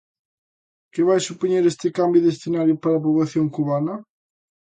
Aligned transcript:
Que 0.93 1.01
vai 1.09 1.19
supoñer 1.21 1.63
este 1.65 1.87
cambio 1.97 2.23
de 2.23 2.31
escenario 2.35 2.75
para 2.81 2.95
a 2.97 3.03
poboación 3.05 3.45
cubana? 3.55 3.93